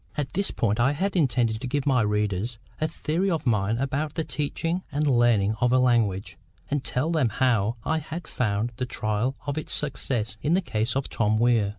At 0.17 0.33
this 0.33 0.49
point 0.49 0.79
I 0.79 0.93
had 0.93 1.15
intended 1.15 1.61
to 1.61 1.67
give 1.67 1.85
my 1.85 2.01
readers 2.01 2.57
a 2.79 2.87
theory 2.87 3.29
of 3.29 3.45
mine 3.45 3.77
about 3.77 4.15
the 4.15 4.23
teaching 4.23 4.81
and 4.91 5.05
learning 5.05 5.53
of 5.61 5.71
a 5.71 5.77
language; 5.77 6.39
and 6.71 6.83
tell 6.83 7.11
them 7.11 7.29
how 7.29 7.75
I 7.83 7.99
had 7.99 8.25
found 8.27 8.71
the 8.77 8.87
trial 8.87 9.35
of 9.45 9.59
it 9.59 9.69
succeed 9.69 10.37
in 10.41 10.55
the 10.55 10.59
case 10.61 10.95
of 10.95 11.07
Tom 11.07 11.37
Weir. 11.37 11.69